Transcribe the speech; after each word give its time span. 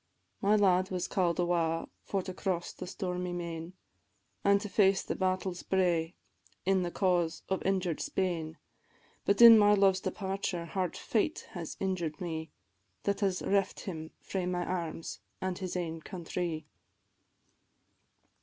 My 0.41 0.55
lad 0.55 0.89
was 0.89 1.07
call'd 1.07 1.39
awa 1.39 1.87
for 2.01 2.23
to 2.23 2.33
cross 2.33 2.73
the 2.73 2.87
stormy 2.87 3.33
main, 3.33 3.73
An' 4.43 4.57
to 4.57 4.67
face 4.67 5.03
the 5.03 5.13
battle's 5.13 5.61
bray 5.61 6.15
in 6.65 6.81
the 6.81 6.89
cause 6.89 7.43
of 7.49 7.61
injured 7.63 8.01
Spain; 8.01 8.57
But 9.25 9.43
in 9.43 9.59
my 9.59 9.75
love's 9.75 9.99
departure 9.99 10.65
hard 10.65 10.97
fate 10.97 11.45
has 11.51 11.77
injured 11.79 12.19
me, 12.19 12.49
That 13.03 13.19
has 13.19 13.43
reft 13.43 13.81
him 13.81 14.09
frae 14.19 14.47
my 14.47 14.65
arms, 14.65 15.19
an' 15.39 15.57
his 15.57 15.75
ain 15.75 16.01
countrie. 16.01 16.65